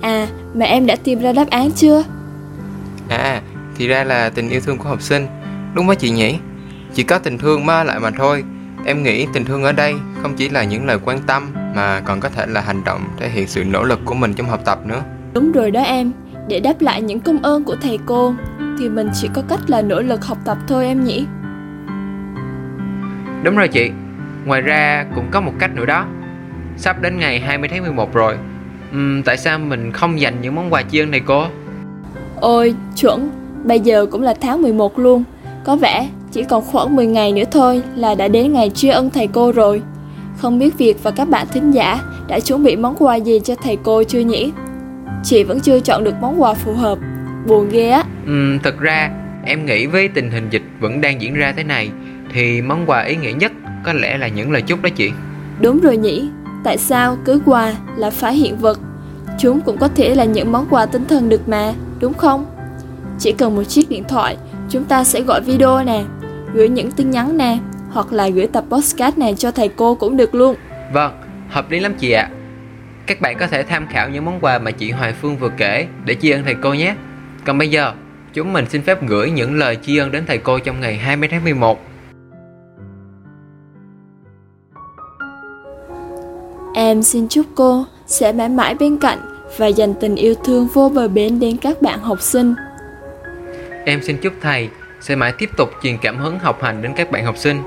À, 0.00 0.26
mà 0.54 0.66
em 0.66 0.86
đã 0.86 0.96
tìm 0.96 1.20
ra 1.20 1.32
đáp 1.32 1.50
án 1.50 1.70
chưa? 1.70 2.04
À, 3.08 3.42
thì 3.76 3.88
ra 3.88 4.04
là 4.04 4.30
tình 4.30 4.48
yêu 4.48 4.60
thương 4.60 4.78
của 4.78 4.88
học 4.88 5.02
sinh. 5.02 5.26
Đúng 5.74 5.88
quá 5.88 5.94
chị 5.94 6.10
nhỉ? 6.10 6.36
Chỉ 6.94 7.02
có 7.02 7.18
tình 7.18 7.38
thương 7.38 7.66
mơ 7.66 7.84
lại 7.84 8.00
mà 8.00 8.10
thôi. 8.18 8.44
Em 8.86 9.02
nghĩ 9.02 9.26
tình 9.32 9.44
thương 9.44 9.62
ở 9.62 9.72
đây 9.72 9.94
không 10.22 10.34
chỉ 10.36 10.48
là 10.48 10.64
những 10.64 10.86
lời 10.86 10.98
quan 11.04 11.18
tâm 11.26 11.54
Mà 11.74 12.00
còn 12.00 12.20
có 12.20 12.28
thể 12.28 12.46
là 12.46 12.60
hành 12.60 12.84
động 12.84 13.00
thể 13.18 13.28
hiện 13.28 13.48
sự 13.48 13.64
nỗ 13.64 13.82
lực 13.82 14.00
của 14.04 14.14
mình 14.14 14.34
trong 14.34 14.48
học 14.48 14.60
tập 14.64 14.86
nữa. 14.86 15.02
Đúng 15.32 15.52
rồi 15.52 15.70
đó 15.70 15.82
em. 15.82 16.12
Để 16.48 16.60
đáp 16.60 16.80
lại 16.80 17.02
những 17.02 17.20
công 17.20 17.42
ơn 17.42 17.64
của 17.64 17.76
thầy 17.82 17.98
cô 18.06 18.34
Thì 18.78 18.88
mình 18.88 19.10
chỉ 19.14 19.28
có 19.34 19.42
cách 19.48 19.60
là 19.66 19.82
nỗ 19.82 20.00
lực 20.00 20.24
học 20.24 20.38
tập 20.44 20.58
thôi 20.68 20.86
em 20.86 21.04
nhỉ? 21.04 21.26
Đúng 23.42 23.56
rồi 23.56 23.68
chị 23.68 23.90
Ngoài 24.44 24.60
ra 24.60 25.06
cũng 25.14 25.26
có 25.30 25.40
một 25.40 25.52
cách 25.58 25.70
nữa 25.74 25.86
đó. 25.86 26.06
Sắp 26.76 27.02
đến 27.02 27.18
ngày 27.18 27.40
20 27.40 27.68
tháng 27.68 27.82
11 27.82 28.14
rồi. 28.14 28.34
Uhm, 28.94 29.22
Tại 29.22 29.36
sao 29.36 29.58
mình 29.58 29.92
không 29.92 30.20
dành 30.20 30.34
những 30.42 30.54
món 30.54 30.72
quà 30.72 30.82
tri 30.82 30.98
ân 30.98 31.10
này 31.10 31.20
cô? 31.26 31.44
Ôi 32.40 32.74
chuẩn. 32.96 33.30
Bây 33.64 33.80
giờ 33.80 34.06
cũng 34.10 34.22
là 34.22 34.34
tháng 34.40 34.62
11 34.62 34.98
luôn. 34.98 35.24
Có 35.64 35.76
vẻ 35.76 36.08
chỉ 36.32 36.44
còn 36.44 36.64
khoảng 36.64 36.96
10 36.96 37.06
ngày 37.06 37.32
nữa 37.32 37.42
thôi 37.50 37.82
Là 37.96 38.14
đã 38.14 38.28
đến 38.28 38.52
ngày 38.52 38.70
tri 38.70 38.88
ân 38.88 39.10
thầy 39.10 39.26
cô 39.26 39.52
rồi. 39.52 39.82
Không 40.38 40.58
biết 40.58 40.78
Việt 40.78 41.02
và 41.02 41.10
các 41.10 41.28
bạn 41.28 41.46
thính 41.52 41.70
giả 41.70 42.00
Đã 42.28 42.40
chuẩn 42.40 42.64
bị 42.64 42.76
món 42.76 42.96
quà 42.98 43.16
gì 43.16 43.40
cho 43.44 43.54
thầy 43.62 43.76
cô 43.82 44.02
chưa 44.02 44.20
nhỉ? 44.20 44.52
Chị 45.24 45.44
vẫn 45.44 45.60
chưa 45.60 45.80
chọn 45.80 46.04
được 46.04 46.14
món 46.20 46.42
quà 46.42 46.54
phù 46.54 46.72
hợp. 46.72 46.98
Buồn 47.46 47.68
ghê 47.68 47.88
á. 47.88 48.04
Uhm, 48.24 48.58
Thật 48.58 48.78
ra 48.80 49.10
em 49.44 49.66
nghĩ 49.66 49.86
với 49.86 50.08
tình 50.08 50.30
hình 50.30 50.50
dịch 50.50 50.62
vẫn 50.80 51.00
đang 51.00 51.22
diễn 51.22 51.34
ra 51.34 51.52
thế 51.56 51.64
này 51.64 51.90
thì 52.32 52.62
món 52.62 52.86
quà 52.86 53.00
ý 53.02 53.16
nghĩa 53.16 53.32
nhất 53.32 53.52
có 53.84 53.92
lẽ 53.92 54.18
là 54.18 54.28
những 54.28 54.50
lời 54.50 54.62
chúc 54.62 54.82
đó 54.82 54.88
chị. 54.96 55.10
Đúng 55.60 55.80
rồi 55.80 55.96
nhỉ. 55.96 56.28
Tại 56.64 56.78
sao 56.78 57.16
cứ 57.24 57.40
quà 57.46 57.72
là 57.96 58.10
phải 58.10 58.34
hiện 58.34 58.56
vật? 58.56 58.80
Chúng 59.38 59.60
cũng 59.60 59.78
có 59.78 59.88
thể 59.88 60.14
là 60.14 60.24
những 60.24 60.52
món 60.52 60.66
quà 60.70 60.86
tinh 60.86 61.04
thần 61.04 61.28
được 61.28 61.48
mà 61.48 61.72
Đúng 62.00 62.14
không? 62.14 62.46
Chỉ 63.18 63.32
cần 63.32 63.56
một 63.56 63.62
chiếc 63.62 63.88
điện 63.88 64.04
thoại 64.08 64.36
Chúng 64.68 64.84
ta 64.84 65.04
sẽ 65.04 65.20
gọi 65.20 65.40
video 65.40 65.84
nè 65.84 66.02
Gửi 66.54 66.68
những 66.68 66.90
tin 66.90 67.10
nhắn 67.10 67.36
nè 67.36 67.58
Hoặc 67.90 68.12
là 68.12 68.28
gửi 68.28 68.46
tập 68.46 68.64
podcast 68.70 69.18
này 69.18 69.34
cho 69.38 69.50
thầy 69.50 69.68
cô 69.68 69.94
cũng 69.94 70.16
được 70.16 70.34
luôn. 70.34 70.56
Vâng, 70.92 71.12
hợp 71.48 71.70
lý 71.70 71.80
lắm 71.80 71.94
chị 71.94 72.10
ạ. 72.10 72.28
Các 73.06 73.20
bạn 73.20 73.38
có 73.38 73.46
thể 73.46 73.62
tham 73.62 73.86
khảo 73.86 74.08
những 74.08 74.24
món 74.24 74.40
quà 74.40 74.58
mà 74.58 74.70
chị 74.70 74.90
Hoài 74.90 75.12
Phương 75.12 75.36
vừa 75.36 75.50
kể 75.56 75.86
Để 76.04 76.14
tri 76.14 76.30
ân 76.30 76.44
thầy 76.44 76.54
cô 76.54 76.74
nhé. 76.74 76.94
Còn 77.44 77.58
bây 77.58 77.68
giờ 77.68 77.92
Chúng 78.34 78.52
mình 78.52 78.66
xin 78.68 78.82
phép 78.82 79.06
gửi 79.06 79.30
những 79.30 79.58
lời 79.58 79.78
tri 79.82 79.96
ân 79.96 80.12
đến 80.12 80.24
thầy 80.26 80.38
cô 80.38 80.58
trong 80.58 80.80
ngày 80.80 80.96
20 80.96 81.28
tháng 81.28 81.44
11 81.44 81.91
Em 86.92 87.02
xin 87.02 87.28
chúc 87.28 87.46
cô 87.54 87.84
sẽ 88.06 88.32
mãi 88.32 88.48
mãi 88.48 88.74
bên 88.74 88.98
cạnh 88.98 89.18
và 89.56 89.66
dành 89.66 89.94
tình 89.94 90.16
yêu 90.16 90.34
thương 90.44 90.68
vô 90.74 90.88
bờ 90.88 91.08
bến 91.08 91.40
đến 91.40 91.56
các 91.56 91.82
bạn 91.82 92.00
học 92.00 92.20
sinh. 92.20 92.54
Em 93.84 94.00
xin 94.02 94.16
chúc 94.22 94.32
thầy 94.40 94.68
sẽ 95.00 95.16
mãi 95.16 95.32
tiếp 95.38 95.50
tục 95.56 95.70
truyền 95.82 95.98
cảm 96.02 96.18
hứng 96.18 96.38
học 96.38 96.62
hành 96.62 96.82
đến 96.82 96.92
các 96.96 97.10
bạn 97.10 97.24
học 97.24 97.36
sinh. 97.38 97.62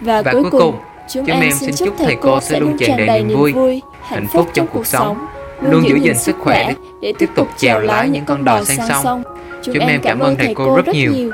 Và, 0.00 0.22
và 0.22 0.32
cuối, 0.32 0.42
cùng, 0.42 0.60
cùng 0.60 0.74
chúng, 1.12 1.26
chúng 1.26 1.40
em 1.40 1.52
xin 1.60 1.74
chúc 1.74 1.94
thầy 1.98 2.16
cô 2.22 2.40
sẽ 2.40 2.60
luôn 2.60 2.78
tràn 2.78 3.06
đầy 3.06 3.22
niềm 3.22 3.38
vui, 3.38 3.82
hạnh 4.02 4.26
phúc 4.32 4.48
trong 4.54 4.66
cuộc 4.72 4.86
sống, 4.86 5.26
luôn 5.60 5.88
giữ 5.88 5.96
gìn 5.96 6.18
sức 6.18 6.36
khỏe 6.38 6.74
để 7.02 7.12
tiếp 7.18 7.30
tục 7.34 7.48
chèo 7.56 7.80
lái 7.80 8.08
những 8.08 8.24
con 8.24 8.44
đò 8.44 8.64
sang 8.64 9.02
sông. 9.02 9.22
Chúng 9.62 9.78
em 9.78 10.00
cảm 10.02 10.18
ơn 10.20 10.36
thầy 10.36 10.54
cô 10.54 10.76
rất 10.76 10.88
nhiều. 10.88 11.30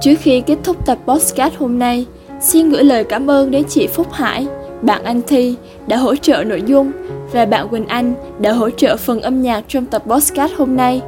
Trước 0.00 0.14
khi 0.20 0.40
kết 0.40 0.58
thúc 0.64 0.86
tập 0.86 0.98
podcast 1.06 1.54
hôm 1.58 1.78
nay, 1.78 2.06
xin 2.40 2.70
gửi 2.70 2.84
lời 2.84 3.04
cảm 3.04 3.30
ơn 3.30 3.50
đến 3.50 3.64
chị 3.68 3.86
Phúc 3.86 4.12
Hải, 4.12 4.46
bạn 4.82 5.04
Anh 5.04 5.20
Thi 5.26 5.54
đã 5.86 5.96
hỗ 5.96 6.16
trợ 6.16 6.44
nội 6.44 6.62
dung 6.66 6.92
và 7.32 7.46
bạn 7.46 7.68
Quỳnh 7.68 7.86
Anh 7.86 8.14
đã 8.40 8.52
hỗ 8.52 8.70
trợ 8.70 8.96
phần 8.96 9.20
âm 9.20 9.42
nhạc 9.42 9.64
trong 9.68 9.86
tập 9.86 10.02
podcast 10.06 10.52
hôm 10.56 10.76
nay. 10.76 11.00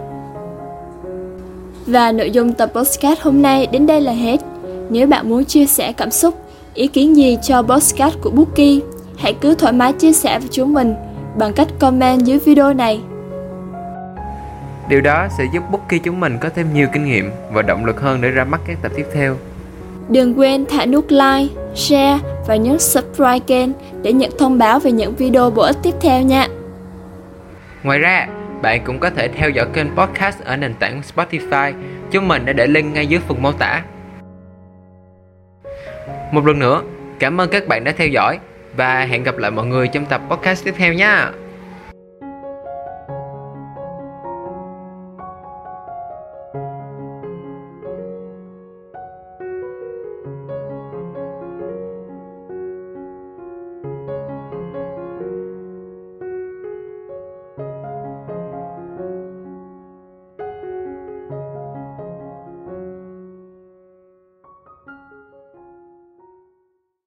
Và 1.86 2.12
nội 2.12 2.30
dung 2.30 2.52
tập 2.52 2.70
podcast 2.74 3.20
hôm 3.20 3.42
nay 3.42 3.66
đến 3.66 3.86
đây 3.86 4.00
là 4.00 4.12
hết. 4.12 4.40
Nếu 4.90 5.06
bạn 5.06 5.28
muốn 5.28 5.44
chia 5.44 5.66
sẻ 5.66 5.92
cảm 5.92 6.10
xúc, 6.10 6.34
ý 6.74 6.86
kiến 6.86 7.16
gì 7.16 7.38
cho 7.42 7.62
podcast 7.62 8.14
của 8.22 8.30
Bookie, 8.30 8.80
hãy 9.16 9.34
cứ 9.40 9.54
thoải 9.54 9.72
mái 9.72 9.92
chia 9.92 10.12
sẻ 10.12 10.38
với 10.38 10.48
chúng 10.50 10.74
mình 10.74 10.94
bằng 11.38 11.52
cách 11.52 11.68
comment 11.78 12.24
dưới 12.24 12.38
video 12.38 12.72
này. 12.72 13.00
Điều 14.90 15.00
đó 15.00 15.28
sẽ 15.38 15.44
giúp 15.52 15.62
Bookie 15.70 15.98
chúng 15.98 16.20
mình 16.20 16.38
có 16.40 16.48
thêm 16.48 16.66
nhiều 16.72 16.88
kinh 16.92 17.04
nghiệm 17.04 17.30
và 17.52 17.62
động 17.62 17.84
lực 17.84 18.00
hơn 18.00 18.20
để 18.20 18.30
ra 18.30 18.44
mắt 18.44 18.60
các 18.66 18.78
tập 18.82 18.92
tiếp 18.96 19.06
theo. 19.14 19.36
Đừng 20.08 20.38
quên 20.38 20.66
thả 20.68 20.86
nút 20.86 21.04
like, 21.08 21.54
share 21.74 22.18
và 22.46 22.56
nhấn 22.56 22.78
subscribe 22.78 23.38
kênh 23.38 23.70
để 24.02 24.12
nhận 24.12 24.30
thông 24.38 24.58
báo 24.58 24.78
về 24.78 24.92
những 24.92 25.14
video 25.14 25.50
bổ 25.50 25.62
ích 25.62 25.76
tiếp 25.82 25.94
theo 26.00 26.22
nha. 26.22 26.46
Ngoài 27.82 27.98
ra, 27.98 28.28
bạn 28.62 28.84
cũng 28.84 28.98
có 28.98 29.10
thể 29.10 29.28
theo 29.28 29.50
dõi 29.50 29.66
kênh 29.72 29.96
podcast 29.96 30.40
ở 30.44 30.56
nền 30.56 30.74
tảng 30.74 31.02
Spotify. 31.14 31.72
Chúng 32.10 32.28
mình 32.28 32.44
đã 32.44 32.52
để 32.52 32.66
link 32.66 32.94
ngay 32.94 33.06
dưới 33.06 33.20
phần 33.28 33.42
mô 33.42 33.52
tả. 33.52 33.82
Một 36.32 36.46
lần 36.46 36.58
nữa, 36.58 36.82
cảm 37.18 37.40
ơn 37.40 37.50
các 37.50 37.68
bạn 37.68 37.84
đã 37.84 37.92
theo 37.96 38.08
dõi 38.08 38.38
và 38.76 39.04
hẹn 39.04 39.22
gặp 39.22 39.38
lại 39.38 39.50
mọi 39.50 39.66
người 39.66 39.88
trong 39.88 40.06
tập 40.06 40.20
podcast 40.28 40.64
tiếp 40.64 40.74
theo 40.78 40.92
nha. 40.92 41.30